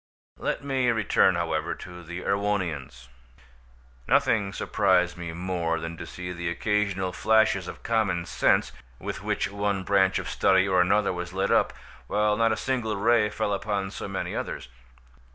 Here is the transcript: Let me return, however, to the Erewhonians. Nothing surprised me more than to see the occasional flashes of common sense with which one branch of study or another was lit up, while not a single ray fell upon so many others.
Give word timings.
Let 0.39 0.63
me 0.63 0.89
return, 0.89 1.35
however, 1.35 1.75
to 1.75 2.01
the 2.01 2.23
Erewhonians. 2.23 3.07
Nothing 4.07 4.51
surprised 4.51 5.15
me 5.15 5.31
more 5.31 5.79
than 5.79 5.95
to 5.97 6.07
see 6.07 6.31
the 6.31 6.49
occasional 6.49 7.13
flashes 7.13 7.67
of 7.67 7.83
common 7.83 8.25
sense 8.25 8.71
with 8.97 9.21
which 9.21 9.51
one 9.51 9.83
branch 9.83 10.17
of 10.17 10.27
study 10.27 10.67
or 10.67 10.81
another 10.81 11.13
was 11.13 11.33
lit 11.33 11.51
up, 11.51 11.71
while 12.07 12.35
not 12.35 12.51
a 12.51 12.57
single 12.57 12.97
ray 12.97 13.29
fell 13.29 13.53
upon 13.53 13.91
so 13.91 14.07
many 14.07 14.35
others. 14.35 14.69